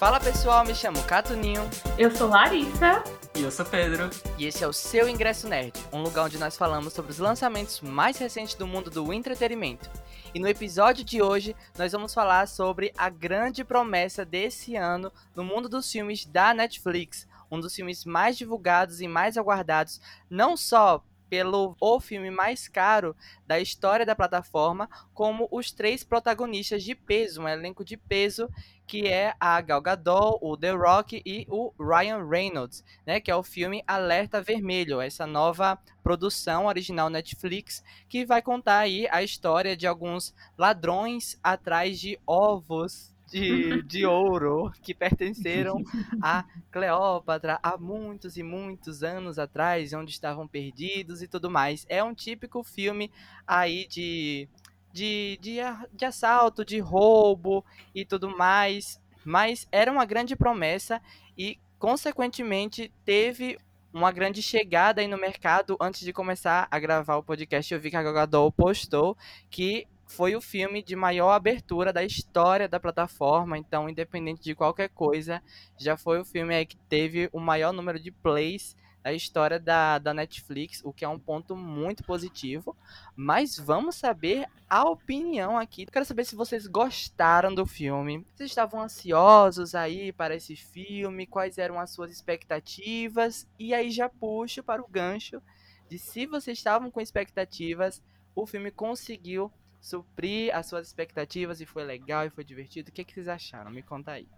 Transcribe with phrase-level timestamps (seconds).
[0.00, 1.60] Fala pessoal, me chamo Catuninho.
[1.98, 3.04] Eu sou Larissa.
[3.36, 4.08] E eu sou Pedro.
[4.38, 7.82] E esse é o seu Ingresso Nerd, um lugar onde nós falamos sobre os lançamentos
[7.82, 9.90] mais recentes do mundo do entretenimento.
[10.34, 15.44] E no episódio de hoje, nós vamos falar sobre a grande promessa desse ano no
[15.44, 21.04] mundo dos filmes da Netflix, um dos filmes mais divulgados e mais aguardados, não só
[21.30, 23.16] pelo o filme mais caro
[23.46, 28.50] da história da plataforma, como os três protagonistas de peso, um elenco de peso,
[28.86, 33.36] que é a Gal Gadot, o The Rock e o Ryan Reynolds, né, que é
[33.36, 39.76] o filme Alerta Vermelho, essa nova produção original Netflix que vai contar aí a história
[39.76, 45.82] de alguns ladrões atrás de ovos de, de ouro que pertenceram
[46.20, 51.86] a Cleópatra há muitos e muitos anos atrás, onde estavam perdidos e tudo mais.
[51.88, 53.10] É um típico filme
[53.46, 54.48] aí de,
[54.92, 55.58] de, de,
[55.92, 59.00] de assalto, de roubo e tudo mais.
[59.24, 61.00] Mas era uma grande promessa
[61.36, 63.58] e, consequentemente, teve
[63.92, 65.76] uma grande chegada aí no mercado.
[65.80, 69.16] Antes de começar a gravar o podcast, eu vi que a Gagadol postou
[69.50, 74.88] que foi o filme de maior abertura da história da plataforma, então, independente de qualquer
[74.88, 75.40] coisa,
[75.78, 79.98] já foi o filme aí que teve o maior número de plays da história da,
[79.98, 82.76] da Netflix, o que é um ponto muito positivo.
[83.14, 85.86] Mas vamos saber a opinião aqui.
[85.86, 88.26] Quero saber se vocês gostaram do filme.
[88.34, 91.24] Vocês estavam ansiosos aí para esse filme?
[91.24, 93.46] Quais eram as suas expectativas?
[93.58, 95.40] E aí já puxo para o gancho
[95.88, 98.02] de se vocês estavam com expectativas,
[98.34, 99.50] o filme conseguiu
[99.80, 102.90] suprir as suas expectativas e foi legal e foi divertido.
[102.90, 103.70] O que, que vocês acharam?
[103.70, 104.28] Me conta aí.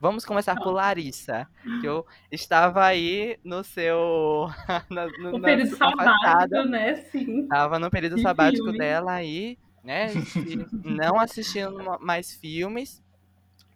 [0.00, 1.46] Vamos começar por Larissa,
[1.80, 4.48] que eu estava aí no seu.
[4.88, 6.96] no, no, o período sabático, né?
[6.96, 7.42] Sim.
[7.42, 8.78] Estava no período que sabático filme.
[8.78, 10.06] dela aí, né?
[10.72, 13.02] não assistindo mais filmes.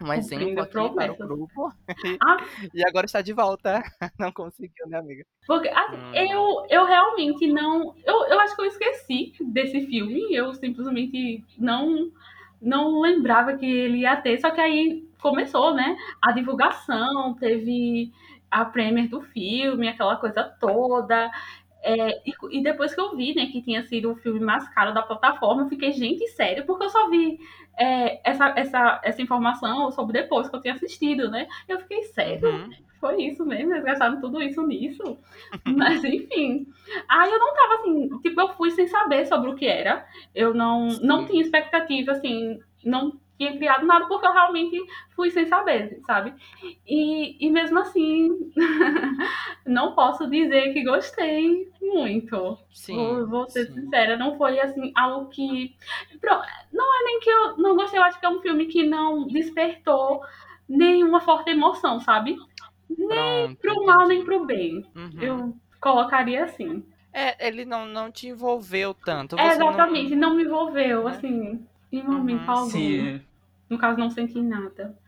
[0.02, 1.72] Um exemplo aqui para o grupo.
[2.22, 2.36] Ah.
[2.74, 3.82] e agora está de volta.
[4.18, 5.24] Não conseguiu, né, amiga?
[5.46, 6.14] Porque assim, hum.
[6.14, 7.94] eu, eu realmente não.
[8.04, 10.34] Eu, eu acho que eu esqueci desse filme.
[10.34, 12.10] Eu simplesmente não,
[12.60, 14.38] não lembrava que ele ia ter.
[14.40, 15.96] Só que aí começou, né?
[16.22, 18.10] A divulgação, teve
[18.50, 21.30] a premiere do filme, aquela coisa toda.
[21.82, 24.94] É, e, e, depois que eu vi, né, que tinha sido o filme mais caro
[24.94, 27.38] da plataforma, eu fiquei, gente, sério, porque eu só vi
[27.78, 31.46] é, essa, essa, essa informação soube depois que eu tinha assistido, né?
[31.68, 32.48] Eu fiquei, sério?
[32.48, 32.70] Uhum.
[33.00, 33.72] Foi isso mesmo?
[33.72, 35.18] Eles gastaram tudo isso nisso?
[35.64, 36.66] Mas, enfim.
[37.08, 40.06] Aí eu não tava assim, tipo, eu fui sem saber sobre o que era.
[40.34, 44.80] Eu não, não tinha expectativa, assim, não tinha criado nada porque eu realmente
[45.14, 46.34] fui sem saber, sabe?
[46.86, 48.30] E, e mesmo assim,
[49.66, 52.58] não posso dizer que gostei muito.
[52.72, 53.74] Sim, vou, vou ser sim.
[53.74, 55.74] sincera, não foi assim algo que.
[56.72, 59.26] Não é nem que eu não gostei, eu acho que é um filme que não
[59.26, 60.20] despertou
[60.68, 62.36] nenhuma forte emoção, sabe?
[62.88, 64.84] Nem Pronto, pro mal, nem pro bem.
[64.94, 65.20] Uhum.
[65.20, 66.84] Eu colocaria assim.
[67.12, 69.38] É, ele não, não te envolveu tanto.
[69.38, 70.30] É, exatamente, não...
[70.30, 70.36] não...
[70.36, 71.64] me envolveu, assim.
[71.94, 72.70] Em momento uhum, algum.
[72.70, 73.20] Sim.
[73.70, 74.98] No caso, não senti nada.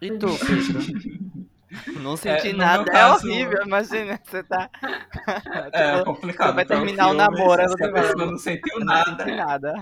[0.00, 1.44] E tu, Pedro?
[2.00, 3.26] Não senti é, nada, é caso...
[3.26, 4.70] é horrível, imagina, você tá.
[5.72, 6.50] É tipo, complicado.
[6.50, 8.14] Você vai terminar o namoro, você vai...
[8.14, 9.26] não sentiu nada.
[9.26, 9.74] Não nada.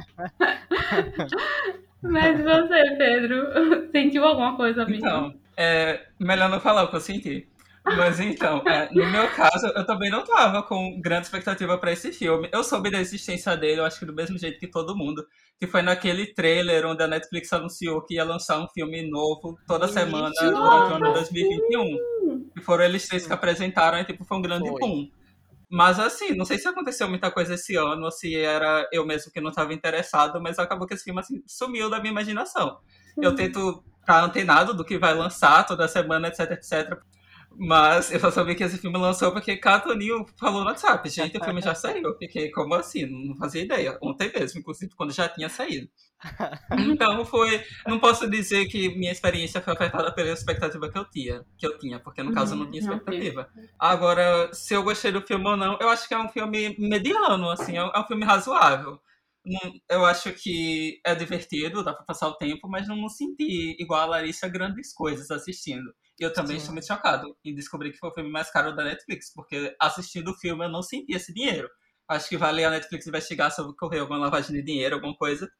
[2.01, 5.05] Mas você, Pedro, sentiu alguma coisa, amigo?
[5.05, 7.47] Então, é melhor não falar o que eu senti.
[7.85, 12.13] Mas então, é, no meu caso, eu também não tava com grande expectativa para esse
[12.13, 12.49] filme.
[12.53, 15.27] Eu soube da existência dele, eu acho que do mesmo jeito que todo mundo,
[15.59, 19.89] que foi naquele trailer onde a Netflix anunciou que ia lançar um filme novo toda
[19.89, 22.51] semana durante o ano 2021.
[22.57, 24.79] E foram eles três que apresentaram, e tipo, foi um grande foi.
[24.81, 25.09] boom.
[25.69, 29.33] Mas assim, não sei se aconteceu muita coisa esse ano, ou se era eu mesmo
[29.33, 32.79] que não estava interessado, mas acabou que esse filme assim, sumiu da minha imaginação.
[33.17, 37.01] Eu tento estar antenado do que vai lançar toda semana, etc, etc.
[37.59, 41.09] Mas eu só soube que esse filme lançou porque Catoninho falou no WhatsApp.
[41.09, 42.03] Gente, o filme já saiu.
[42.03, 43.07] Eu fiquei, como assim?
[43.07, 43.99] Não fazia ideia.
[44.03, 45.89] Ontem mesmo, inclusive, quando já tinha saído.
[46.93, 47.65] Então foi.
[47.87, 51.79] Não posso dizer que minha experiência foi afetada pela expectativa que eu tinha, que eu
[51.79, 53.49] tinha, porque no caso eu não tinha uhum, expectativa.
[53.79, 57.51] Agora, se eu gostei do filme ou não, eu acho que é um filme mediano,
[57.51, 59.01] assim, é um filme razoável.
[59.89, 64.01] Eu acho que é divertido, dá pra passar o tempo, mas não, não senti igual
[64.01, 65.93] a Larissa grandes coisas assistindo.
[66.19, 66.59] Eu também Sim.
[66.59, 70.31] estou muito chocado em descobrir que foi o filme mais caro da Netflix, porque assistindo
[70.31, 71.69] o filme eu não senti esse dinheiro.
[72.09, 75.51] Acho que vale a Netflix investigar se ocorreu alguma lavagem de dinheiro, alguma coisa,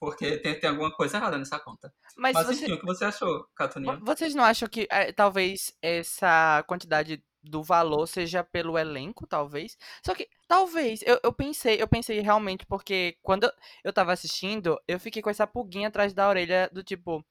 [0.00, 1.92] porque tem, tem alguma coisa errada nessa conta.
[2.16, 2.64] Mas, Mas você...
[2.64, 4.00] enfim, o que você achou, Catuninha?
[4.02, 9.76] Vocês não acham que é, talvez essa quantidade do valor seja pelo elenco, talvez.
[10.04, 13.50] Só que, talvez, eu, eu pensei, eu pensei realmente, porque quando
[13.84, 17.24] eu tava assistindo, eu fiquei com essa pulguinha atrás da orelha do tipo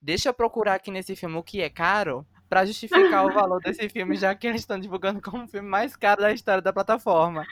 [0.00, 3.88] deixa eu procurar aqui nesse filme o que é caro para justificar o valor desse
[3.88, 7.46] filme, já que eles estão divulgando como o filme mais caro da história da plataforma.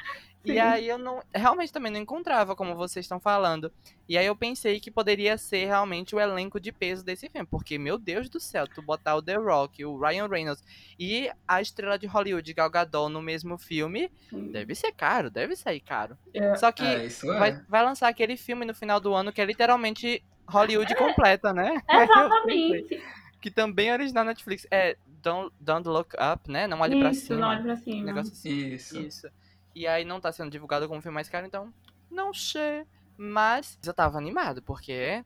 [0.44, 0.52] Sim.
[0.52, 3.72] E aí eu não realmente também não encontrava como vocês estão falando.
[4.08, 7.76] E aí eu pensei que poderia ser realmente o elenco de peso desse filme, porque
[7.76, 10.64] meu Deus do céu, tu botar o The Rock, o Ryan Reynolds
[10.98, 14.50] e a estrela de Hollywood Gal Gadot no mesmo filme, Sim.
[14.50, 16.16] deve ser caro, deve sair caro.
[16.32, 16.56] É.
[16.56, 17.08] Só que é,
[17.38, 17.62] vai, é.
[17.68, 20.96] vai lançar aquele filme no final do ano que é literalmente Hollywood é.
[20.96, 21.82] completa, né?
[21.88, 23.02] Exatamente.
[23.40, 24.66] que também é original na Netflix.
[24.70, 26.66] É Don't, Don't Look Up, né?
[26.66, 27.40] Não olhe Isso, pra cima.
[27.40, 28.06] Não olhe pra cima.
[28.06, 28.50] Negócio assim.
[28.50, 28.98] Isso.
[28.98, 29.30] Isso.
[29.74, 31.72] E aí não tá sendo divulgado como filme mais caro, então
[32.10, 32.84] não sei.
[33.16, 35.24] Mas eu tava animado, porque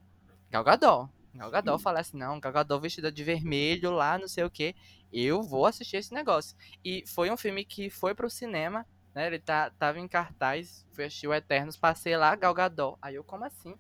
[0.51, 1.11] Gal Gadot.
[1.35, 4.75] Gal Gadot fala assim, não, Gal Gadot vestida de vermelho lá, não sei o que.
[5.13, 6.57] Eu vou assistir esse negócio.
[6.85, 9.27] E foi um filme que foi pro cinema, né?
[9.27, 12.97] Ele tá, tava em cartaz, fui assistir o Eternos, passei lá, Gal Gadot.
[13.01, 13.75] Aí eu, como assim?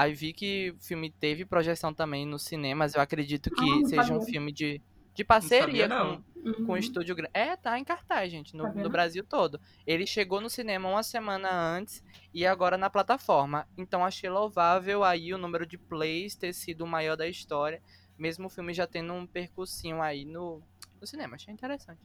[0.00, 2.94] Aí vi que o filme teve projeção também nos cinemas.
[2.94, 4.80] Eu acredito que ah, seja um filme de
[5.12, 6.66] de parceria sabia, com, uhum.
[6.66, 7.32] com o estúdio grande.
[7.34, 9.60] É, tá em cartaz, gente, no, tá no, Brasil todo.
[9.86, 12.02] Ele chegou no cinema uma semana antes
[12.32, 13.68] e agora na plataforma.
[13.76, 17.82] Então achei louvável aí o número de plays ter sido o maior da história,
[18.16, 20.62] mesmo o filme já tendo um percursinho aí no,
[20.98, 21.34] no cinema.
[21.34, 22.00] Achei interessante.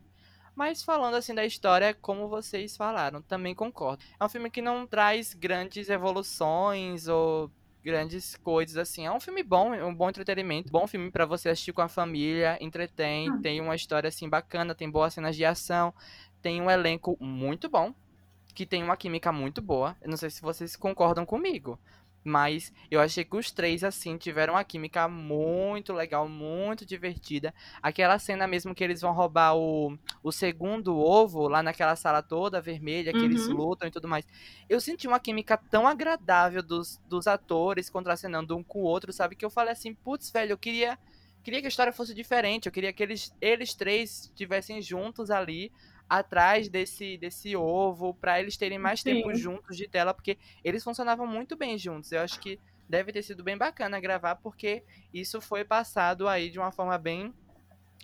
[0.53, 4.03] Mas falando assim da história, como vocês falaram, também concordo.
[4.19, 7.49] É um filme que não traz grandes evoluções ou
[7.85, 9.05] grandes coisas, assim.
[9.05, 10.71] É um filme bom, é um bom entretenimento.
[10.71, 13.37] Bom filme para você assistir com a família, entretém, ah.
[13.37, 15.93] tem uma história, assim, bacana, tem boas cenas de ação,
[16.41, 17.93] tem um elenco muito bom,
[18.55, 19.95] que tem uma química muito boa.
[20.01, 21.79] Eu não sei se vocês concordam comigo.
[22.27, 27.53] Mas eu achei que os três, assim, tiveram uma química muito legal, muito divertida.
[27.83, 32.59] Aquela cena mesmo que eles vão roubar o, o segundo ovo lá naquela sala toda
[32.59, 33.25] vermelha, que uhum.
[33.25, 34.25] eles lutam e tudo mais.
[34.67, 39.35] Eu senti uma química tão agradável dos, dos atores contracenando um com o outro, sabe?
[39.35, 40.97] Que eu falei assim, putz, velho, eu queria,
[41.43, 42.65] queria que a história fosse diferente.
[42.65, 45.71] Eu queria que eles, eles três estivessem juntos ali
[46.09, 49.15] atrás desse, desse ovo, para eles terem mais Sim.
[49.15, 52.11] tempo juntos de tela, porque eles funcionavam muito bem juntos.
[52.11, 56.59] Eu acho que deve ter sido bem bacana gravar, porque isso foi passado aí de
[56.59, 57.33] uma forma bem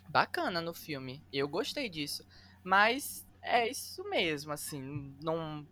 [0.08, 1.24] bacana no filme.
[1.32, 2.26] Eu gostei disso.
[2.64, 5.66] Mas é isso mesmo, assim, não.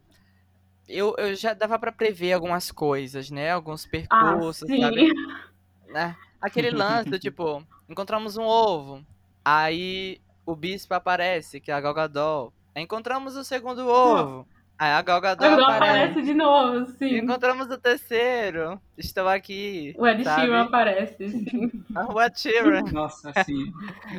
[0.88, 3.50] Eu, eu já dava para prever algumas coisas, né?
[3.50, 5.08] Alguns ah, percursos, ah, sabe?
[5.90, 6.16] Né?
[6.40, 9.04] Aquele lance do tipo, encontramos um ovo.
[9.44, 12.52] Aí o bispo aparece, que é a Gal Gadot.
[12.74, 14.46] Encontramos o segundo ovo.
[14.78, 15.76] Aí a Gal Gadot aparece.
[15.76, 17.18] aparece de novo, sim.
[17.18, 18.80] Encontramos o terceiro.
[18.96, 19.94] Estou aqui.
[19.98, 21.70] O Ed Sheeran aparece, sim.
[22.08, 22.82] o Ed Sheeran.
[22.90, 23.70] Nossa, sim.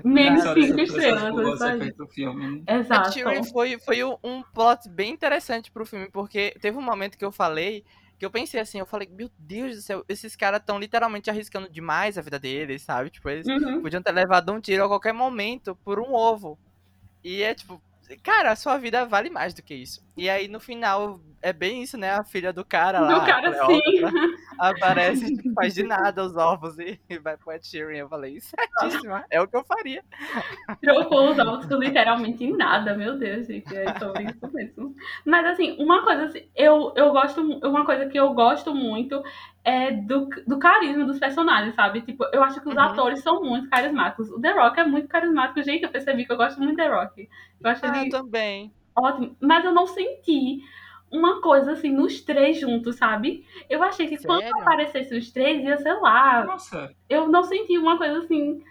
[0.04, 1.34] Menos cinco estrelas.
[1.34, 2.64] Você filme.
[2.68, 3.10] Exato.
[3.10, 7.26] Ed Sheeran foi, foi um plot bem interessante pro filme, porque teve um momento que
[7.26, 7.84] eu falei
[8.22, 11.68] que eu pensei assim, eu falei, meu Deus do céu, esses caras estão literalmente arriscando
[11.68, 13.10] demais a vida deles, sabe?
[13.10, 13.82] Tipo, eles uhum.
[13.82, 16.56] podiam ter levado um tiro a qualquer momento por um ovo.
[17.24, 17.82] E é tipo,
[18.22, 20.06] cara, a sua vida vale mais do que isso.
[20.16, 22.12] E aí no final é bem isso, né?
[22.12, 23.20] A filha do cara lá.
[23.20, 23.82] Do cara, sim.
[24.60, 27.96] Aparece, não faz de nada os ovos e, vai pro Ed Sheeran.
[27.96, 30.04] Eu falei, certíssima, é o que eu faria.
[30.82, 33.76] Trocou os ovos com literalmente nada, meu Deus, gente.
[33.76, 34.96] É sobre isso mesmo.
[35.26, 39.22] Mas assim, uma coisa assim, eu, eu gosto, uma coisa que eu gosto muito
[39.64, 42.02] é do, do carisma dos personagens, sabe?
[42.02, 42.82] Tipo, eu acho que os uhum.
[42.82, 44.30] atores são muito carismáticos.
[44.30, 45.62] O The Rock é muito carismático.
[45.64, 47.30] Gente, eu percebi que eu gosto muito do The Rock.
[47.64, 48.10] Eu acho ah, ele...
[48.10, 48.74] também.
[48.96, 49.36] Ótimo.
[49.40, 50.62] Mas eu não senti
[51.12, 53.46] uma coisa assim nos três juntos, sabe?
[53.70, 54.28] Eu achei que Sério?
[54.28, 56.46] quando aparecesse os três, ia, sei lá.
[56.46, 56.96] Nossa.
[57.10, 58.64] Eu não senti uma coisa assim.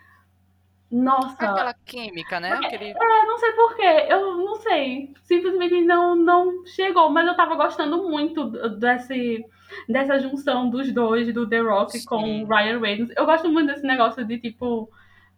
[0.91, 1.51] Nossa.
[1.51, 2.53] Aquela química, né?
[2.53, 2.91] Aquele...
[2.91, 4.07] É, não sei porquê.
[4.09, 5.13] Eu não sei.
[5.23, 7.11] Simplesmente não, não chegou.
[7.11, 8.47] Mas eu tava gostando muito
[8.79, 9.45] desse,
[9.89, 12.07] dessa junção dos dois, do The Rock Sim.
[12.07, 13.15] com o Ryan Reynolds.
[13.17, 14.91] Eu gosto muito desse negócio de tipo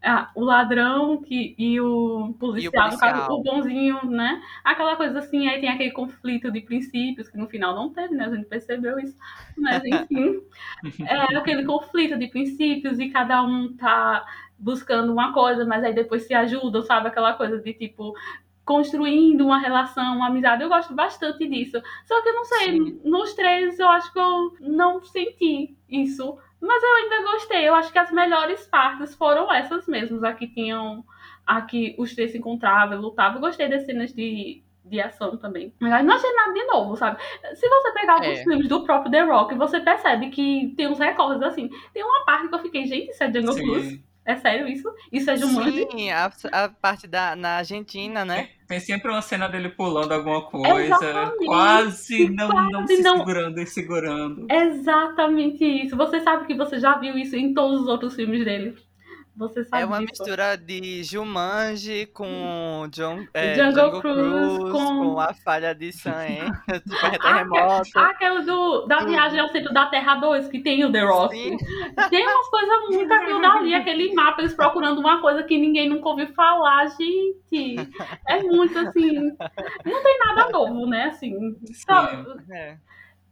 [0.05, 3.13] ah, o ladrão que, e o policial, e o, policial.
[3.13, 4.43] Caso, o bonzinho, né?
[4.65, 8.27] Aquela coisa assim, aí tem aquele conflito de princípios, que no final não teve, né?
[8.27, 9.17] A gente percebeu isso.
[9.57, 10.41] Mas, enfim,
[11.07, 14.25] é aquele conflito de princípios e cada um tá
[14.59, 17.09] buscando uma coisa, mas aí depois se ajuda, sabe?
[17.09, 18.15] Aquela coisa de tipo,
[18.65, 20.63] construindo uma relação, uma amizade.
[20.63, 21.81] Eu gosto bastante disso.
[22.07, 23.01] Só que eu não sei, Sim.
[23.05, 27.69] nos três eu acho que eu não senti isso mas eu ainda gostei.
[27.69, 30.23] Eu acho que as melhores partes foram essas mesmas.
[30.23, 31.05] Aqui tinham.
[31.45, 33.39] Aqui os três se encontravam, lutavam.
[33.39, 35.75] Eu gostei das cenas de, de ação também.
[35.81, 37.21] Mas não achei nada de novo, sabe?
[37.55, 38.45] Se você pegar alguns é.
[38.45, 41.69] filmes do próprio The Rock, você percebe que tem uns recordes assim.
[41.93, 44.12] Tem uma parte que eu fiquei, gente, isso é Jungle Cruise.
[44.25, 44.89] É sério isso?
[45.11, 45.87] Isso é Jumanji?
[45.91, 48.51] Sim, a, a parte da, na Argentina, né?
[48.69, 51.45] Tem sempre uma cena dele pulando alguma coisa, Exatamente.
[51.45, 53.19] quase não, não Quase se não.
[53.19, 54.47] segurando e segurando.
[54.51, 55.97] Exatamente isso.
[55.97, 58.77] Você sabe que você já viu isso em todos os outros filmes dele.
[59.35, 60.11] Você sabe É uma disso.
[60.25, 65.21] mistura de Jumanji com John, é, Jungle Jungle Cruise, Cruise, com- com...
[65.21, 66.13] a falha de San
[66.69, 67.91] tipo, terremoto.
[67.97, 69.11] Ah, aquele do, da Tudo.
[69.11, 71.35] viagem ao centro da Terra 2, que tem o The Rock.
[71.35, 71.57] Sim.
[72.11, 76.09] Tem umas coisas muito aquilo dali, aquele mapa, eles procurando uma coisa que ninguém nunca
[76.11, 77.77] ouviu falar, gente.
[78.29, 79.13] É muito assim.
[79.85, 81.05] Não tem nada novo, né?
[81.07, 81.33] Assim.
[81.65, 82.79] Sim.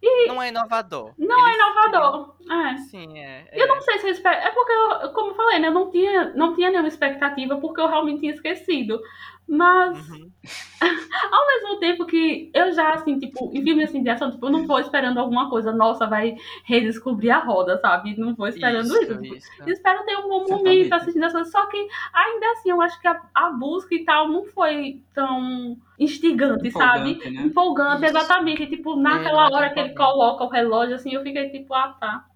[0.03, 0.27] É.
[0.29, 1.13] Não é inovador.
[1.19, 2.35] não é Eles- inovador.
[2.51, 2.77] É.
[2.79, 3.49] Sim, é.
[3.53, 3.69] Eu é.
[3.69, 4.37] não sei se eu espero.
[4.41, 5.69] É porque, eu, como eu falei, né?
[5.69, 9.01] Eu não tinha, não tinha nenhuma expectativa, porque eu realmente tinha esquecido.
[9.47, 10.31] Mas, Uhum.
[11.31, 14.51] ao mesmo tempo que eu já, assim, tipo, em filme assim de ação, tipo, eu
[14.51, 18.19] não vou esperando alguma coisa, nossa, vai redescobrir a roda, sabe?
[18.19, 19.03] Não vou esperando isso.
[19.03, 19.51] Isso, tipo, isso.
[19.67, 20.69] Espero ter um bom Exatamente.
[20.69, 21.53] momento assistindo as coisas.
[21.53, 25.77] Só que, ainda assim, eu acho que a, a busca e tal não foi tão
[25.99, 27.11] instigante, sabe?
[27.11, 27.43] Empolgante, né?
[27.43, 28.17] Empolgante, Isso.
[28.17, 28.67] exatamente.
[28.67, 32.27] Tipo, naquela é hora que ele coloca o relógio, assim, eu fiquei tipo, ah, tá.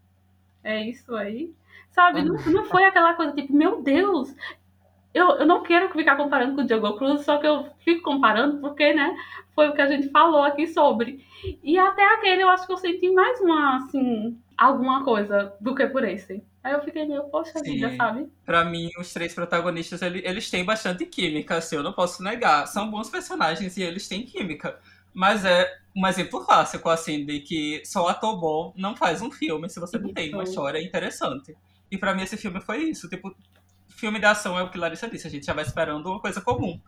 [0.62, 1.52] É isso aí.
[1.90, 2.22] Sabe?
[2.22, 4.34] Não, não foi aquela coisa tipo, meu Deus.
[5.14, 8.60] Eu, eu não quero ficar comparando com o Diogo Cruz, só que eu fico comparando
[8.60, 9.16] porque, né,
[9.54, 11.24] foi o que a gente falou aqui sobre.
[11.62, 15.86] E até aquele eu acho que eu senti mais uma, assim, alguma coisa do que
[15.86, 16.42] por esse.
[16.62, 17.74] Aí eu fiquei meio, poxa Sim.
[17.74, 18.28] vida, sabe?
[18.44, 22.66] Pra mim, os três protagonistas, ele- eles têm bastante química, assim, eu não posso negar.
[22.66, 24.78] São bons personagens e eles têm química.
[25.12, 29.68] Mas é um exemplo clássico, assim, de que só ator bom não faz um filme
[29.70, 31.56] se você não tem uma história interessante.
[31.90, 33.08] E pra mim esse filme foi isso.
[33.08, 33.34] Tipo,
[33.96, 36.40] filme de ação é o que Larissa disse, a gente já vai esperando uma coisa
[36.40, 36.80] comum.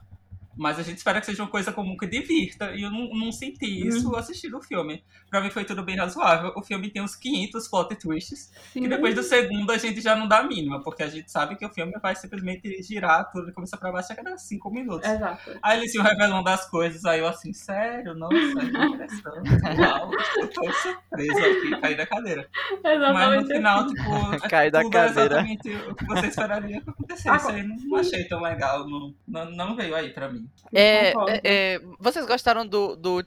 [0.56, 2.72] Mas a gente espera que seja uma coisa comum que divirta.
[2.74, 5.04] E eu não, não senti isso assistindo o filme.
[5.30, 6.52] Pra mim foi tudo bem razoável.
[6.56, 8.50] O filme tem uns 500 plot twists.
[8.72, 8.82] Sim.
[8.82, 11.56] Que depois do segundo a gente já não dá a mínima, porque a gente sabe
[11.56, 15.08] que o filme vai simplesmente girar tudo de cabeça pra baixo a cada cinco minutos.
[15.08, 15.58] Exato.
[15.62, 19.50] Aí eles iam revelando as coisas, aí eu assim, sério, nossa, que interessante.
[19.80, 22.48] Uau, eu tô surpresa aqui, caí da cadeira.
[22.82, 23.42] Mas Exatamente.
[23.42, 24.06] no final, tipo,
[24.48, 25.20] Cai da tudo cadeira.
[25.20, 27.50] é exatamente o que você esperaria que acontecesse.
[27.50, 30.45] Aí não achei tão legal, não, não, não veio aí pra mim.
[30.72, 33.22] É, é, é, vocês gostaram do, do,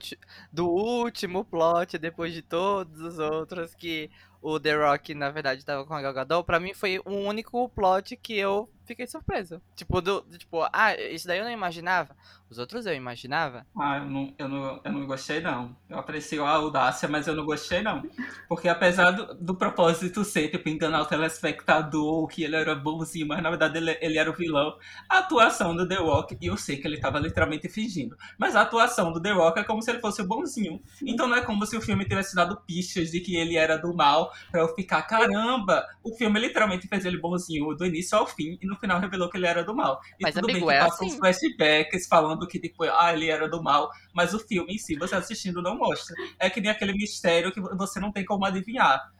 [0.52, 4.10] do último plot, depois de todos os outros, que
[4.42, 6.44] o The Rock, na verdade, tava com a Gal Gadot?
[6.44, 9.60] Pra mim foi o único plot que eu fiquei surpreso.
[9.76, 12.14] Tipo, do, do- tipo, ah, isso daí eu não imaginava.
[12.50, 13.64] Os outros eu imaginava.
[13.78, 15.76] Ah, eu não, eu não, eu não gostei, não.
[15.88, 18.02] Eu aprecio a audácia, mas eu não gostei, não.
[18.48, 23.40] Porque apesar do, do propósito ser, tipo, enganar o telespectador, que ele era bonzinho, mas
[23.40, 24.76] na verdade ele, ele era o vilão,
[25.08, 28.62] a atuação do The Rock, e eu sei que ele tava literalmente fingindo, mas a
[28.62, 30.82] atuação do The Rock é como se ele fosse o bonzinho.
[31.06, 33.94] Então não é como se o filme tivesse dado pistas de que ele era do
[33.94, 38.58] mal, pra eu ficar, caramba, o filme literalmente fez ele bonzinho do início ao fim,
[38.60, 40.00] e no final revelou que ele era do mal.
[40.18, 41.06] E Mas, tudo bem amigo, que é passa assim.
[41.06, 44.96] uns flashbacks falando que, tipo, ah, ele era do mal, mas o filme em si,
[44.96, 46.14] você assistindo, não mostra.
[46.38, 49.12] É que nem aquele mistério que você não tem como adivinhar.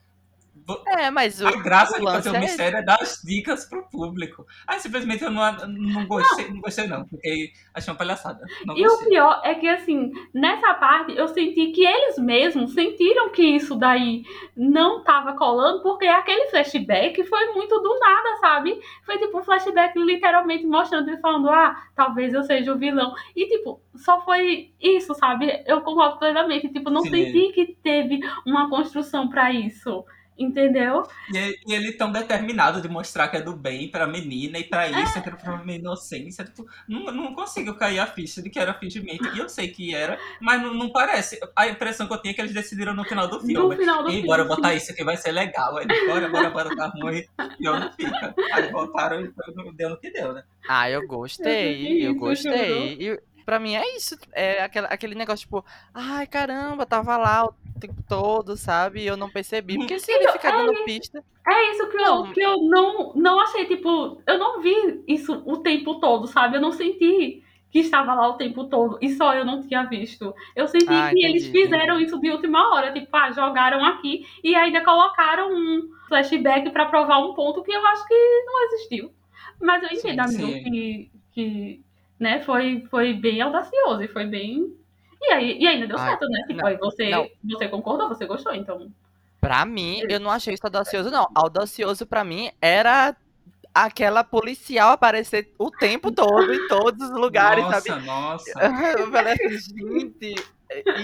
[0.86, 3.64] É, mas o, A graça o de fazer o é mistério é dar as dicas
[3.64, 4.46] pro público.
[4.66, 6.60] Aí simplesmente eu não, não gostei, não.
[6.60, 8.50] gostei não, porque achei uma palhaçada.
[8.64, 9.08] Não E o gostei.
[9.08, 14.22] pior é que, assim, nessa parte eu senti que eles mesmos sentiram que isso daí
[14.56, 18.80] não tava colando, porque aquele flashback foi muito do nada, sabe?
[19.04, 23.14] Foi tipo um flashback literalmente mostrando ele falando, ah, talvez eu seja o vilão.
[23.34, 25.62] E, tipo, só foi isso, sabe?
[25.66, 26.68] Eu concordo plenamente.
[26.68, 27.10] Tipo, não Sim.
[27.10, 30.04] senti que teve uma construção pra isso.
[30.40, 31.06] Entendeu?
[31.32, 34.64] E, ele- e ele tão determinado de mostrar que é do bem pra menina e
[34.64, 35.02] pra É.
[35.02, 36.44] isso, que era pra uma inocência.
[36.44, 39.28] Tipo, não, não consigo cair a ficha de que era fingimento.
[39.36, 41.38] E eu sei que era, mas não, não parece.
[41.54, 43.76] A impressão que eu tinha é que eles decidiram no final do No filme.
[43.76, 44.26] final do E filme.
[44.26, 45.76] bora botar isso que vai ser legal.
[45.76, 47.22] Aí, bora, bora, bora, tá ruim.
[47.60, 48.34] E eu não fica.
[48.52, 49.30] Aí botaram e
[49.74, 50.42] deu no que deu, né?
[50.68, 52.96] Ah, eu Eu gostei, eu isso, gostei.
[53.00, 54.16] E pra mim é isso.
[54.32, 59.00] É aquela, aquele negócio, tipo, ai caramba, tava lá o tempo todo, sabe?
[59.02, 59.76] E eu não percebi.
[59.76, 61.24] Porque se ele ficar dando pista.
[61.48, 62.32] É isso que eu, Não.
[62.32, 66.56] que eu não, não achei, tipo, eu não vi isso o tempo todo, sabe?
[66.58, 67.42] Eu não senti
[67.72, 70.32] que estava lá o tempo todo e só eu não tinha visto.
[70.54, 72.04] Eu senti Ah, que entendi, eles fizeram entendi.
[72.04, 77.18] isso de última hora, tipo, ah, jogaram aqui e ainda colocaram um flashback pra provar
[77.18, 78.14] um ponto que eu acho que
[78.46, 79.12] não existiu.
[79.60, 81.84] Mas eu entendo, amigo, que, que
[82.20, 84.76] né, foi, foi bem audacioso e foi bem.
[85.22, 86.44] E, aí, e ainda deu Ai, certo, né?
[86.46, 87.28] Tipo, não, você, não.
[87.44, 88.90] você concordou, você gostou, então.
[89.40, 91.26] Pra mim, eu não achei isso audacioso, não.
[91.34, 93.16] Audacioso pra mim era
[93.74, 98.06] aquela policial aparecer o tempo todo em todos os lugares, nossa, sabe?
[98.06, 98.52] nossa.
[98.98, 100.34] Eu falei assim, gente,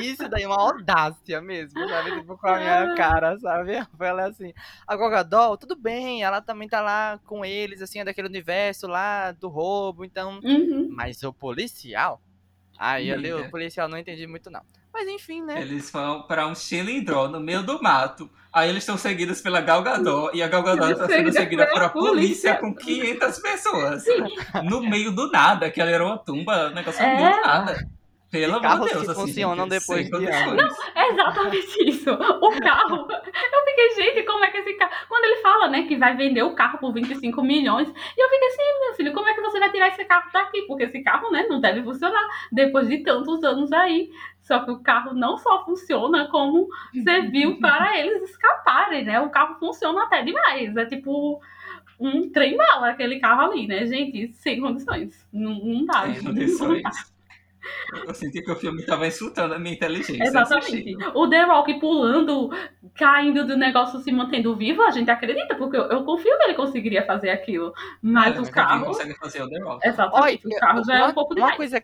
[0.00, 2.12] Isso daí é uma audácia mesmo, sabe?
[2.20, 3.72] Tipo, com a minha cara, sabe?
[3.98, 4.52] Ela é assim,
[4.86, 9.32] a Gogadol, tudo bem, ela também tá lá com eles, assim, é daquele universo lá
[9.32, 10.40] do roubo, então...
[10.42, 10.88] Uhum.
[10.90, 12.20] Mas o policial...
[12.78, 14.60] Aí ali o policial não entendi muito, não.
[14.92, 15.60] Mas enfim, né?
[15.60, 18.30] Eles vão pra um chilindró no meio do mato.
[18.52, 20.36] Aí eles estão seguidos pela Gal Gadot.
[20.36, 22.56] E a Gal Gadot está sendo Seguida por a polícia polícia.
[22.56, 24.04] com 500 pessoas.
[24.64, 25.70] No meio do nada.
[25.70, 27.16] Que ela era uma tumba, um negócio É.
[27.16, 27.88] do nada.
[28.30, 29.04] Pelo amor de Carros Deus.
[29.04, 30.78] que assim, funcionam depois de condições.
[30.94, 32.10] É exatamente isso.
[32.12, 33.06] O carro.
[33.10, 34.92] Eu fiquei, gente, como é que esse carro.
[35.08, 38.48] Quando ele fala, né, que vai vender o carro por 25 milhões, e eu fiquei
[38.48, 40.62] assim, meu filho, como é que você vai tirar esse carro daqui?
[40.62, 44.10] Porque esse carro, né, não deve funcionar depois de tantos anos aí.
[44.40, 46.68] Só que o carro não só funciona, como
[47.02, 49.20] serviu para eles escaparem, né?
[49.20, 50.76] O carro funciona até demais.
[50.76, 51.40] É tipo
[51.98, 54.32] um trem-bala aquele carro ali, né, gente?
[54.34, 55.26] Sem condições.
[55.32, 56.12] Não, não dá.
[56.12, 57.15] Sem condições.
[58.06, 60.22] Eu senti que o filme estava insultando a minha inteligência.
[60.22, 60.96] Exatamente.
[61.14, 62.50] O The Rock pulando,
[62.94, 66.54] caindo do negócio, se mantendo vivo, a gente acredita, porque eu, eu confio que ele
[66.54, 67.72] conseguiria fazer aquilo.
[68.02, 68.86] Mas Olha, os ninguém carros.
[68.88, 69.88] consegue fazer o The Rock.
[69.88, 71.56] Exatamente, os carros já é uma, um pouco uma demais.
[71.56, 71.82] coisa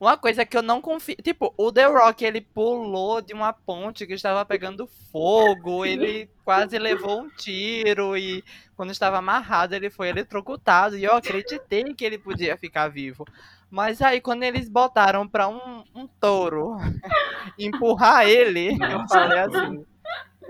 [0.00, 1.16] Uma coisa que eu não confio.
[1.16, 6.78] Tipo, o The Rock, ele pulou de uma ponte que estava pegando fogo, ele quase
[6.78, 8.44] levou um tiro e
[8.76, 13.24] quando estava amarrado ele foi eletrocutado e eu acreditei que ele podia ficar vivo.
[13.70, 16.76] Mas aí quando eles botaram pra um, um touro
[17.58, 19.84] empurrar ele, eu falei assim.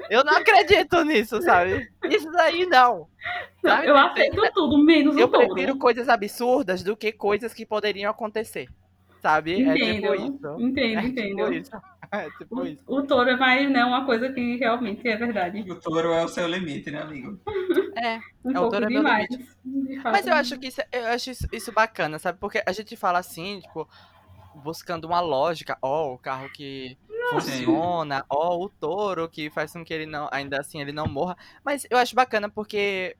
[0.08, 1.90] Eu não acredito nisso, sabe?
[2.04, 3.08] Isso daí não.
[3.84, 5.48] Eu aceito tudo, menos Eu o touro.
[5.48, 8.68] prefiro coisas absurdas do que coisas que poderiam acontecer.
[9.20, 9.54] Sabe?
[9.68, 10.56] É Entendo, tipo isso.
[10.60, 11.37] entendo, É entendo.
[11.37, 11.70] tipo isso.
[12.12, 12.82] É tipo isso.
[12.86, 15.60] O, o touro é mais, né, uma coisa que realmente é verdade.
[15.70, 17.38] O touro é o seu limite, né, amigo?
[17.98, 18.20] É.
[18.44, 19.26] Um É, o pouco touro é meu demais.
[19.28, 20.12] de fato.
[20.12, 22.38] Mas eu acho que isso, eu acho isso, isso bacana, sabe?
[22.38, 23.88] Porque a gente fala assim, tipo,
[24.54, 26.96] buscando uma lógica, ó, o carro que
[27.30, 31.36] funciona, ó, o touro que faz com que ele não, ainda assim, ele não morra.
[31.64, 33.16] Mas eu acho bacana porque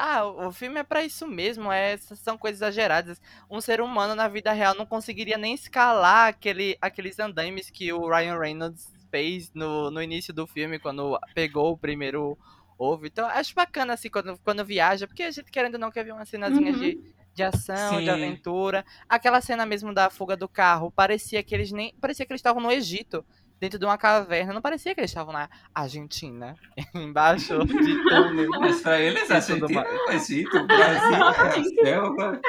[0.00, 3.20] ah, o filme é pra isso mesmo, é, essas são coisas exageradas.
[3.50, 8.08] Um ser humano na vida real não conseguiria nem escalar aquele, aqueles andames que o
[8.08, 12.38] Ryan Reynolds fez no, no início do filme, quando pegou o primeiro
[12.78, 13.06] ovo.
[13.06, 16.12] Então, acho bacana, assim, quando, quando viaja, porque a gente querendo ou não quer ver
[16.12, 16.80] umas cenazinhas Uhum.
[16.80, 16.98] de,
[17.34, 18.10] de ação, de Sim.
[18.10, 18.84] aventura.
[19.08, 21.94] Aquela cena mesmo da fuga do carro, parecia que eles nem.
[22.00, 23.24] Parecia que eles estavam no Egito.
[23.60, 26.56] Dentro de uma caverna, não parecia que eles estavam na Argentina,
[26.94, 28.48] embaixo de túnel.
[28.58, 32.40] Mas pra eles, E a tudo Argentina é o Egito, o Brasil é a selva.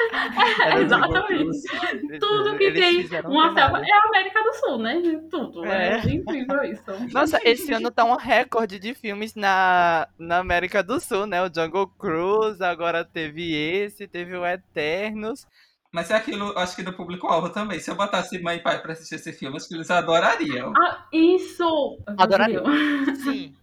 [0.64, 2.18] Era de Exatamente.
[2.18, 5.02] Tudo que Eles tem uma um selva é a América do Sul, né?
[5.30, 5.64] Tudo.
[5.66, 6.10] É, É.
[6.10, 6.82] incrível isso.
[7.12, 11.42] Nossa, esse ano tá um recorde de filmes na, na América do Sul, né?
[11.42, 15.46] O Jungle Cruise, agora teve esse, teve o Eternos.
[15.92, 17.78] Mas é aquilo, acho que do público-alvo também.
[17.78, 20.72] Se eu botasse mãe e pai pra assistir esse filme, acho que eles adorariam.
[20.74, 21.98] Ah, isso!
[22.16, 22.62] Adoraria.
[22.62, 23.14] Meu.
[23.16, 23.54] Sim.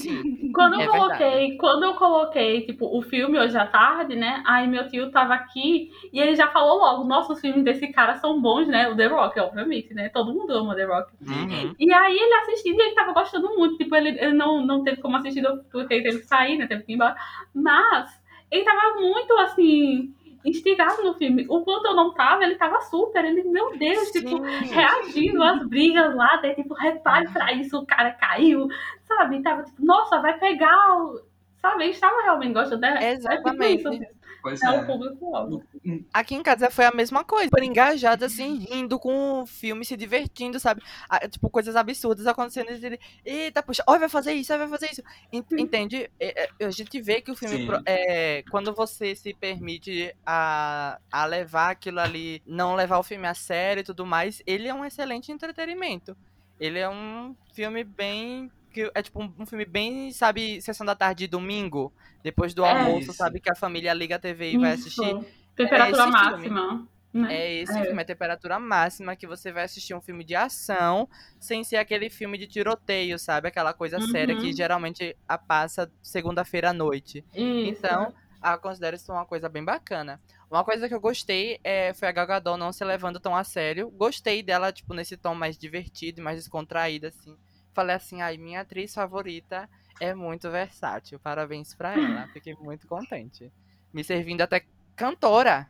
[0.00, 0.50] Sim.
[0.52, 4.42] Quando eu É coloquei, quando eu coloquei, tipo, o filme hoje à tarde, né?
[4.46, 8.16] Aí meu tio tava aqui e ele já falou logo, nossa, os filmes desse cara
[8.16, 8.88] são bons, né?
[8.88, 10.08] O The Rock, obviamente, né?
[10.08, 11.12] Todo mundo ama The Rock.
[11.20, 11.74] Uhum.
[11.78, 13.76] E aí ele assistindo e ele tava gostando muito.
[13.76, 16.66] Tipo, ele, ele não, não teve como assistir porque ele teve que sair, né?
[16.66, 17.16] Teve que ir embora.
[17.54, 18.10] Mas
[18.50, 20.14] ele tava muito assim,
[20.44, 21.46] instigado no filme.
[21.48, 23.24] O quanto eu não tava, ele tava super.
[23.24, 24.66] Ele, meu Deus, tipo, Sim.
[24.66, 28.68] reagindo às brigas lá, daí, tipo, repare pra isso, o cara caiu,
[29.04, 29.42] sabe?
[29.42, 31.20] Tava tipo, nossa, vai pegar o.
[31.60, 31.88] Sabe?
[31.88, 33.02] Estava realmente gostando dela.
[33.02, 33.86] Exatamente.
[33.86, 34.13] É, tipo isso,
[34.44, 34.84] Pois é o é.
[34.84, 35.64] público-alvo.
[36.12, 37.46] Aqui em casa foi a mesma coisa.
[37.46, 40.82] Super engajado, assim, rindo com o filme, se divertindo, sabe?
[41.08, 42.70] Ah, tipo, coisas absurdas acontecendo.
[42.70, 45.02] e Ele, Eita, puxa, ó, vai fazer isso, ó, vai fazer isso.
[45.32, 46.10] En- Entende?
[46.20, 51.24] É, é, A gente vê que o filme, é, quando você se permite a, a
[51.24, 54.84] levar aquilo ali, não levar o filme a sério e tudo mais, ele é um
[54.84, 56.14] excelente entretenimento.
[56.60, 58.50] Ele é um filme bem.
[58.74, 62.64] Que É tipo um, um filme bem, sabe, sessão da tarde de domingo, depois do
[62.64, 62.70] É.
[62.70, 63.12] almoço, Isso.
[63.14, 64.88] sabe, que a família liga a TV e vai Isso.
[64.88, 65.26] assistir.
[65.56, 66.88] Temperatura É máxima.
[67.12, 67.32] Né?
[67.32, 67.84] É esse É.
[67.84, 71.08] filme, a temperatura máxima, que você vai assistir um filme de ação,
[71.38, 73.46] sem ser aquele filme de tiroteio, sabe?
[73.46, 74.52] Aquela coisa séria que Uhum.
[74.52, 77.24] geralmente a passa segunda-feira à noite.
[77.32, 77.78] Isso.
[77.86, 80.20] Então, ah, considero isso uma coisa bem bacana.
[80.50, 83.44] Uma coisa que eu gostei é, foi a Gal Gadot não se levando tão a
[83.44, 83.88] sério.
[83.90, 87.36] Gostei dela, tipo, nesse tom mais divertido e mais descontraído, assim.
[87.74, 89.68] Falei assim, ai, minha atriz favorita
[90.00, 91.18] é muito versátil.
[91.18, 92.28] Parabéns pra ela.
[92.32, 93.52] Fiquei muito contente.
[93.92, 94.64] Me servindo até
[94.96, 95.68] cantora.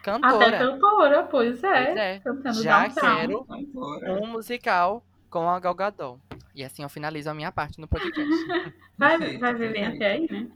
[0.00, 0.58] Até Cantora.
[0.58, 1.84] cantora, pois é.
[1.86, 2.18] Pois é.
[2.20, 3.16] Cantando Já Downtown.
[3.16, 6.20] quero Agora, um musical com a Gal Gadot.
[6.54, 8.20] E assim eu finalizo a minha parte no podcast.
[8.98, 9.96] Vai, Perfeito, vai ver bem perfeito.
[9.96, 10.50] até aí, né?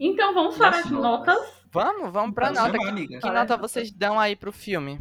[0.00, 1.34] Então vamos para as as notas?
[1.36, 1.62] notas.
[1.72, 2.78] Vamos, vamos pra Pode nota.
[2.78, 4.98] chamar, Que, que nota vocês dão aí pro filme?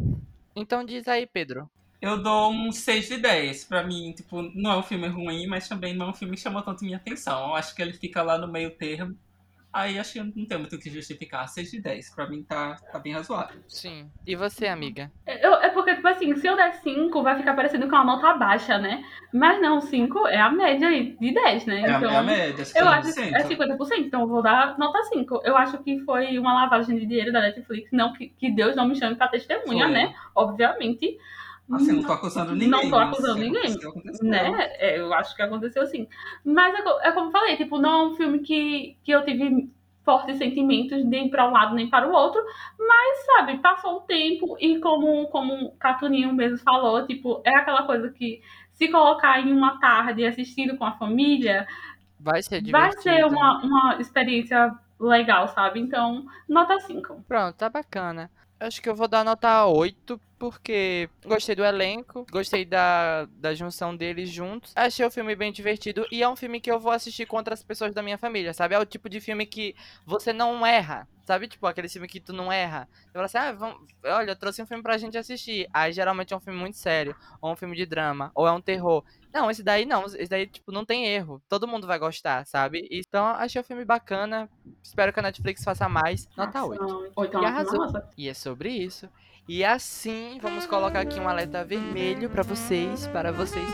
[0.56, 1.70] Então diz aí, Pedro.
[2.02, 3.66] Eu dou um 6 de 10.
[3.66, 6.42] Pra mim, tipo, não é um filme ruim, mas também não é um filme que
[6.42, 7.50] chamou tanto minha atenção.
[7.50, 9.16] Eu acho que ele fica lá no meio termo.
[9.74, 11.48] Aí acho que não tem muito o que justificar.
[11.48, 12.14] 6 de 10.
[12.14, 13.62] Pra mim tá, tá bem razoável.
[13.70, 14.10] Sim.
[14.28, 15.10] E você, amiga?
[15.26, 18.18] Eu, é porque, tipo assim, se eu der 5, vai ficar parecendo que é uma
[18.18, 19.02] nota baixa, né?
[19.32, 21.82] Mas não, 5 é a média aí de 10, né?
[21.82, 22.66] É a então, minha média.
[22.76, 23.34] eu acho que 50%.
[23.34, 25.42] é 50%, então eu vou dar nota 5.
[25.46, 27.90] Eu acho que foi uma lavagem de dinheiro da Netflix.
[27.94, 29.94] Não que, que Deus não me chame pra testemunha, Foi.
[29.94, 30.14] né?
[30.36, 31.18] Obviamente.
[31.74, 32.70] Assim, não tô acusando ninguém.
[32.70, 34.28] Não tô acusando se ninguém, aconteceu, aconteceu.
[34.30, 34.70] né?
[34.78, 36.08] É, eu acho que aconteceu sim.
[36.44, 39.70] Mas é, é como eu falei, tipo, não é um filme que, que eu tive
[40.04, 42.42] fortes sentimentos nem para um lado nem para o outro,
[42.80, 47.84] mas sabe, passou o tempo e como como o Catuninho mesmo falou, tipo, é aquela
[47.84, 48.42] coisa que
[48.74, 51.68] se colocar em uma tarde assistindo com a família,
[52.20, 52.72] Vai ser divertido.
[52.72, 55.80] vai ser uma, uma experiência legal, sabe?
[55.80, 57.24] Então, nota 5.
[57.28, 58.30] Pronto, tá bacana.
[58.62, 63.96] Acho que eu vou dar nota 8, porque gostei do elenco, gostei da, da junção
[63.96, 64.72] deles juntos.
[64.76, 67.64] Achei o filme bem divertido e é um filme que eu vou assistir com outras
[67.64, 68.76] pessoas da minha família, sabe?
[68.76, 71.48] É o tipo de filme que você não erra, sabe?
[71.48, 72.88] Tipo, aquele filme que tu não erra.
[73.06, 73.88] Você fala assim, ah, vamos...
[74.06, 75.68] olha, eu trouxe um filme pra gente assistir.
[75.74, 78.62] Aí geralmente é um filme muito sério, ou um filme de drama, ou é um
[78.62, 79.04] terror.
[79.34, 81.42] Não, esse daí não, esse daí, tipo, não tem erro.
[81.48, 82.88] Todo mundo vai gostar, sabe?
[82.92, 84.50] Então, achei o filme bacana.
[84.84, 86.28] Espero que a Netflix faça mais.
[86.36, 87.12] Nota 8.
[87.16, 87.80] 8 E é arrasou.
[87.80, 88.10] nota.
[88.18, 89.10] E é sobre isso.
[89.54, 93.68] E assim, vamos colocar aqui um alerta vermelho pra vocês, para vocês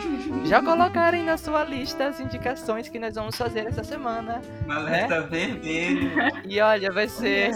[0.45, 4.41] já colocarem na sua lista as indicações que nós vamos fazer essa semana.
[4.67, 6.13] Um alerta vermelho.
[6.45, 7.51] E olha, vai ser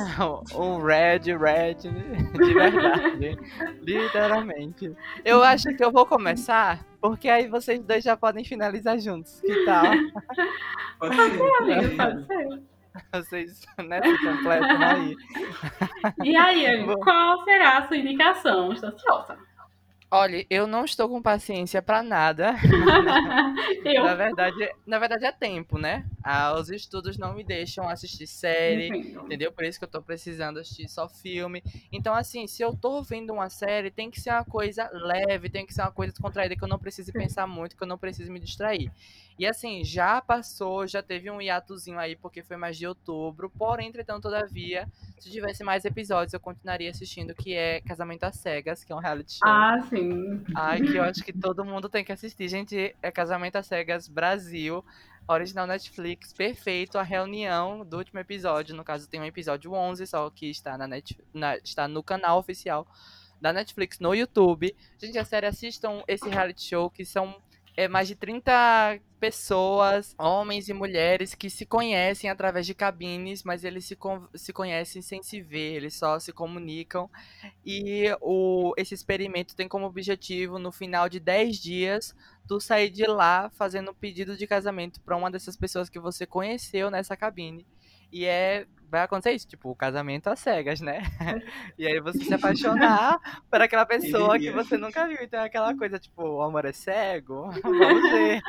[0.53, 3.39] um red, red, de verdade.
[3.81, 4.93] Literalmente.
[5.25, 9.41] Eu acho que eu vou começar, porque aí vocês dois já podem finalizar juntos.
[9.41, 9.83] Que tal?
[10.99, 12.70] Pode ser, Amigo, pode ser.
[13.13, 15.15] Vocês, né, se completam aí.
[16.23, 16.95] E aí, Bom.
[16.95, 18.73] qual será a sua indicação?
[18.73, 19.37] Estou ansiosa.
[20.13, 22.55] Olha, eu não estou com paciência pra nada.
[23.85, 24.03] Eu.
[24.03, 26.05] Na verdade, na verdade é tempo, né?
[26.23, 29.25] Ah, os estudos não me deixam assistir série, Entendo.
[29.25, 29.51] entendeu?
[29.51, 31.63] Por isso que eu tô precisando assistir só filme.
[31.91, 35.65] Então, assim, se eu tô vendo uma série, tem que ser uma coisa leve, tem
[35.65, 38.29] que ser uma coisa descontraída, que eu não precise pensar muito, que eu não precise
[38.29, 38.91] me distrair.
[39.39, 43.49] E assim, já passou, já teve um hiatozinho aí, porque foi mais de outubro.
[43.49, 44.87] Porém, entretanto, todavia,
[45.19, 48.99] se tivesse mais episódios, eu continuaria assistindo, que é Casamento às Cegas, que é um
[48.99, 49.49] reality show.
[49.49, 50.43] Ah, sim.
[50.53, 52.47] Ai, que eu acho que todo mundo tem que assistir.
[52.47, 54.85] Gente, é Casamento às Cegas Brasil,
[55.33, 56.97] original Netflix, perfeito.
[56.97, 60.87] A reunião do último episódio, no caso tem um episódio 11 só que está, na
[60.87, 62.85] net, na- está no canal oficial
[63.39, 64.75] da Netflix no YouTube.
[64.99, 67.41] Gente, a série assistam esse reality show que são
[67.75, 73.63] é, mais de 30 pessoas, homens e mulheres, que se conhecem através de cabines, mas
[73.63, 73.97] eles se,
[74.33, 77.09] se conhecem sem se ver, eles só se comunicam.
[77.65, 82.15] E o, esse experimento tem como objetivo, no final de 10 dias,
[82.47, 86.25] tu sair de lá fazendo um pedido de casamento para uma dessas pessoas que você
[86.25, 87.65] conheceu nessa cabine.
[88.11, 88.65] E é.
[88.91, 91.01] Vai acontecer isso, tipo, o casamento às cegas, né?
[91.79, 93.17] E aí você se apaixonar
[93.49, 95.17] por aquela pessoa que você nunca viu.
[95.21, 97.49] Então é aquela coisa, tipo, o amor é cego?
[97.63, 98.41] Vamos ver.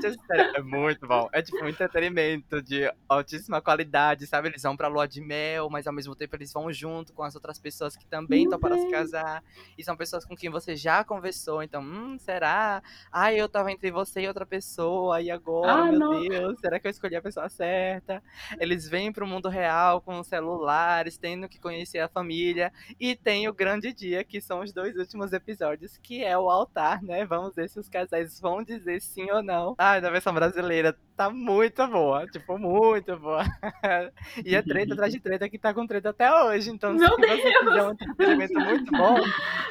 [0.00, 0.16] Gente,
[0.56, 1.28] é muito bom.
[1.32, 4.48] É tipo um entretenimento de altíssima qualidade, sabe?
[4.48, 7.34] Eles vão pra lua de mel, mas ao mesmo tempo eles vão junto com as
[7.34, 8.92] outras pessoas que também estão para se Deus.
[8.92, 9.44] casar.
[9.76, 11.62] E são pessoas com quem você já conversou.
[11.62, 12.82] Então, hum, será?
[13.12, 16.20] Ai, eu tava entre você e outra pessoa, e agora, Ah, meu não.
[16.28, 18.22] Deus, será que eu escolhi a pessoa certa?
[18.58, 22.72] Eles vêm pro mundo real com celulares, tendo que conhecer a família.
[22.98, 27.02] E tem o grande dia, que são os dois últimos episódios, que é o altar,
[27.02, 27.26] né?
[27.26, 29.74] Vamos ver se os casais vão dizer sim ou não.
[29.78, 32.26] Ai, na versão brasileira, tá muito boa.
[32.26, 33.44] Tipo, muito boa.
[34.42, 36.70] e é treta atrás de treta que tá com treta até hoje.
[36.70, 39.16] Então, Meu se você quiser um entretenimento muito bom,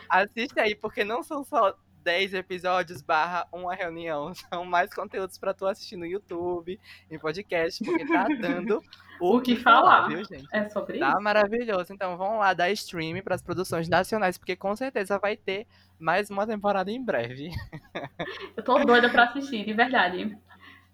[0.07, 1.75] assiste aí, porque não são só
[2.09, 4.33] 10 episódios barra uma reunião.
[4.51, 6.79] São mais conteúdos pra tu assistir no YouTube,
[7.11, 8.81] em podcast, porque tá dando
[9.21, 10.07] o, O que falar.
[10.07, 10.47] viu, gente?
[10.51, 11.21] É sobre Tá isso?
[11.21, 11.93] maravilhoso.
[11.93, 15.67] Então vamos lá dar stream pras produções nacionais, porque com certeza vai ter
[15.99, 17.51] mais uma temporada em breve.
[18.57, 20.35] Eu tô doida pra assistir, de verdade.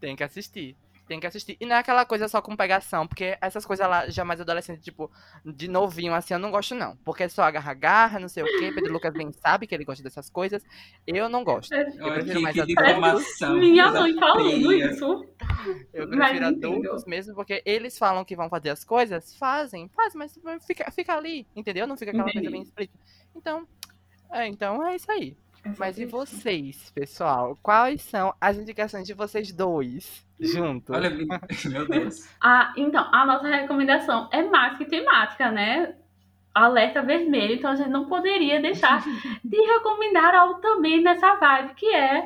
[0.01, 0.75] Tem que assistir.
[1.07, 1.55] Tem que assistir.
[1.59, 4.81] E não é aquela coisa só com pegação, porque essas coisas lá, já mais adolescente,
[4.81, 5.11] tipo,
[5.45, 6.95] de novinho, assim, eu não gosto, não.
[6.97, 8.71] Porque é só agarra-garra, não sei o quê.
[8.73, 10.63] Pedro Lucas bem sabe que ele gosta dessas coisas.
[11.05, 11.71] Eu não gosto.
[11.73, 13.49] É, Eu prefiro mais que adultos.
[13.59, 15.25] Minha coisa mãe falando isso.
[15.93, 16.67] Eu Mas prefiro entendo.
[16.67, 21.13] adultos mesmo, porque eles falam que vão fazer as coisas, fazem, fazem, mas fica, fica
[21.15, 21.85] ali, entendeu?
[21.85, 22.51] Não fica aquela coisa Entendi.
[22.51, 22.97] bem explícita.
[23.35, 23.67] Então,
[24.31, 25.37] é, então é isso aí.
[25.77, 27.57] Mas e vocês, pessoal?
[27.61, 30.95] Quais são as indicações de vocês dois juntos?
[30.95, 31.09] Olha,
[31.65, 32.27] meu Deus.
[32.41, 35.95] Ah, então, a nossa recomendação é mais que temática, né?
[36.55, 39.03] alerta vermelho, então a gente não poderia deixar
[39.43, 42.25] de recomendar algo também nessa vibe, que é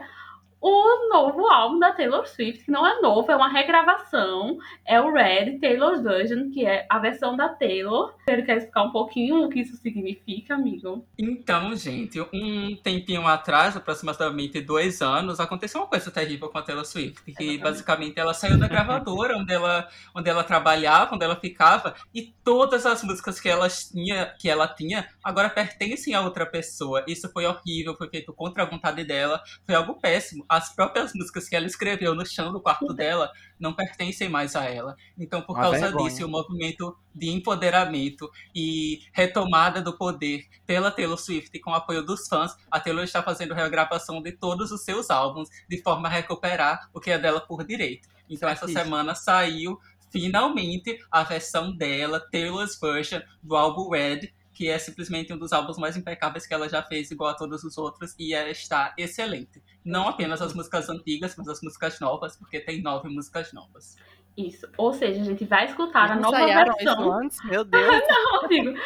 [0.62, 5.12] o novo álbum da Taylor Swift, que não é novo, é uma regravação, é o
[5.12, 8.14] Red Taylor's Version, que é a versão da Taylor.
[8.28, 11.06] Você quer explicar um pouquinho o que isso significa, amigo?
[11.18, 16.86] Então, gente, um tempinho atrás, aproximadamente dois anos, aconteceu uma coisa terrível com a Taylor
[16.86, 17.62] Swift, que Exatamente.
[17.62, 22.86] basicamente ela saiu da gravadora onde ela, onde ela trabalhava, onde ela ficava, e todas
[22.86, 27.04] as músicas que ela tinha, que ela tinha agora pertencem a outra pessoa.
[27.08, 31.48] Isso foi horrível, foi feito contra a vontade dela, foi algo péssimo as próprias músicas
[31.48, 34.96] que ela escreveu no chão do quarto dela não pertencem mais a ela.
[35.18, 36.10] Então, por Uma causa vergonha.
[36.10, 42.04] disso, o movimento de empoderamento e retomada do poder pela Taylor Swift com o apoio
[42.04, 46.12] dos fãs, a Taylor está fazendo regravação de todos os seus álbuns de forma a
[46.12, 48.08] recuperar o que é dela por direito.
[48.28, 49.80] Então, essa semana saiu
[50.12, 55.78] finalmente a versão dela, Taylor's Version, do álbum Red, que é simplesmente um dos álbuns
[55.78, 59.64] mais impecáveis que ela já fez, igual a todos os outros, e está excelente.
[59.86, 63.96] Não apenas as músicas antigas, mas as músicas novas, porque tem nove músicas novas.
[64.40, 64.70] Isso.
[64.78, 67.12] Ou seja, a gente vai escutar a nova versão.
[67.12, 67.44] Antes?
[67.44, 68.02] Meu Deus.
[68.08, 68.80] não, amigo.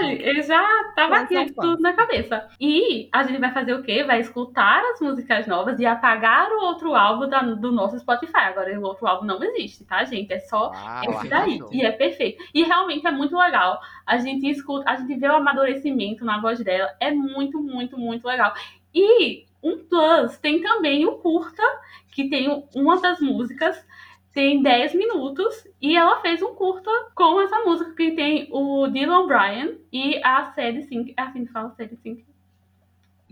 [0.00, 0.62] Ele já
[0.96, 2.48] tava aqui tudo na cabeça.
[2.58, 4.02] E a gente vai fazer o quê?
[4.02, 8.44] Vai escutar as músicas novas e apagar o outro álbum da, do nosso Spotify.
[8.44, 10.32] Agora, o outro álbum não existe, tá, gente?
[10.32, 11.60] É só Uau, esse daí.
[11.70, 12.42] E é perfeito.
[12.54, 13.78] E realmente é muito legal.
[14.06, 16.90] A gente escuta, a gente vê o amadurecimento na voz dela.
[16.98, 18.54] É muito, muito, muito legal.
[18.94, 21.62] E um plus tem também o curta,
[22.10, 23.84] que tem uma das músicas
[24.32, 29.26] tem 10 minutos e ela fez um curta com essa música que tem o Dylan
[29.26, 31.14] Bryan e a Sadie Sink.
[31.16, 32.24] É assim que fala Sadie Sink?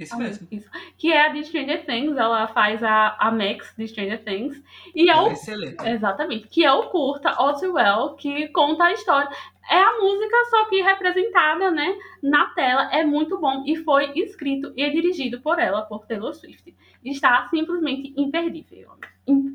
[0.00, 0.48] Isso mesmo.
[0.50, 0.70] Isso.
[0.96, 4.62] Que é a de Stranger Things, ela faz a, a Max de Stranger Things.
[4.94, 5.86] E é, o, excelente.
[5.86, 6.48] Exatamente.
[6.48, 9.28] Que é o curta All Too Well, que conta a história.
[9.68, 12.90] É a música, só que representada, né, na tela.
[12.92, 13.64] É muito bom.
[13.66, 16.74] E foi escrito e dirigido por ela, por Taylor Swift.
[17.04, 18.90] Está simplesmente imperdível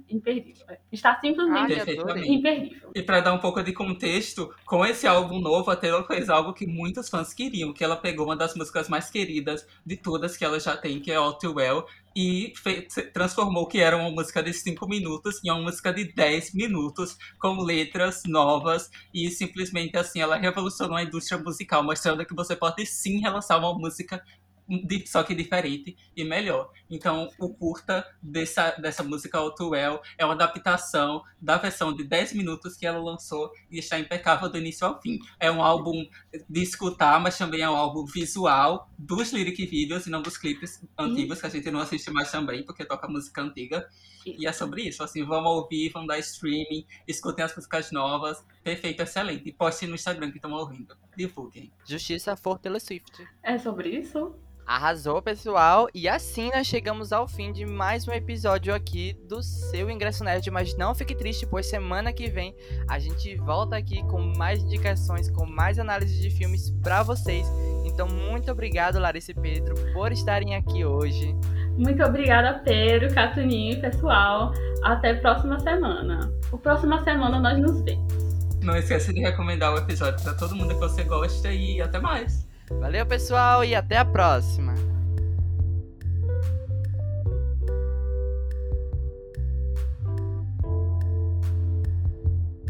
[0.10, 0.66] imperdível.
[0.92, 2.92] Está simplesmente Ai, imperdível.
[2.96, 6.54] E para dar um pouco de contexto, com esse álbum novo, a Taylor fez algo
[6.54, 10.46] que muitos fãs queriam, que ela pegou uma das músicas mais queridas de todas que
[10.46, 12.54] ela já tem, que é All Too Well, e
[13.14, 17.62] transformou que era uma música de 5 minutos em uma música de 10 minutos, com
[17.62, 23.20] letras novas, e simplesmente assim, ela revolucionou a indústria musical, mostrando que você pode sim
[23.20, 24.24] relançar uma música
[25.06, 26.72] só que diferente e melhor.
[26.90, 32.34] Então, o curta dessa, dessa música Auto Well é uma adaptação da versão de 10
[32.34, 35.20] minutos que ela lançou e está impecável do início ao fim.
[35.40, 36.06] É um álbum
[36.50, 40.84] de escutar, mas também é um álbum visual dos lyric videos e não dos clipes
[40.98, 43.88] antigos, que a gente não assiste mais também, porque toca música antiga.
[44.26, 48.44] E é sobre isso, assim, vamos ouvir, vamos dar streaming, escutem as músicas novas.
[48.64, 49.48] Perfeito, excelente.
[49.48, 50.98] E postem no Instagram que estão ouvindo.
[51.16, 51.72] Divulguem.
[51.86, 53.28] Justiça for Taylor Swift.
[53.44, 54.36] É sobre isso?
[54.66, 55.88] Arrasou, pessoal.
[55.94, 60.50] E assim nós chegamos ao fim de mais um episódio aqui do seu Ingresso Nerd.
[60.50, 62.56] Mas não fique triste, pois semana que vem
[62.88, 67.48] a gente volta aqui com mais indicações, com mais análises de filmes para vocês.
[67.86, 71.36] Então, muito obrigado, Larissa e Pedro, por estarem aqui hoje.
[71.78, 74.52] Muito obrigada, Pedro, Catuninho e pessoal.
[74.84, 76.32] Até a próxima semana.
[76.52, 78.14] O próxima semana nós nos vemos.
[78.64, 82.48] Não esqueça de recomendar o episódio para todo mundo que você gosta e até mais.
[82.70, 84.95] Valeu, pessoal, e até a próxima!